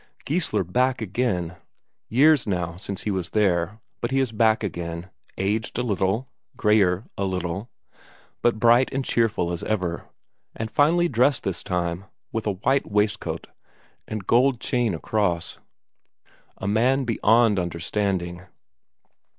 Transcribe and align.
Geissler 0.25 0.63
back 0.63 0.99
again. 0.99 1.57
Years 2.09 2.47
now 2.47 2.75
since 2.75 3.03
he 3.03 3.11
was 3.11 3.29
there, 3.29 3.79
but 4.01 4.09
he 4.09 4.19
is 4.19 4.31
back 4.31 4.63
again, 4.63 5.11
aged 5.37 5.77
a 5.77 5.83
little, 5.83 6.27
greyer 6.57 7.03
a 7.19 7.23
little, 7.23 7.69
but 8.41 8.57
bright 8.57 8.91
and 8.91 9.05
cheerful 9.05 9.51
as 9.51 9.61
ever. 9.61 10.05
And 10.55 10.71
finely 10.71 11.07
dressed 11.07 11.43
this 11.43 11.61
time, 11.61 12.05
with 12.31 12.47
a 12.47 12.53
white 12.53 12.89
waistcoat 12.89 13.45
and 14.07 14.25
gold 14.25 14.59
chain 14.59 14.95
across. 14.95 15.59
A 16.57 16.67
man 16.67 17.03
beyond 17.03 17.59
understanding! 17.59 18.47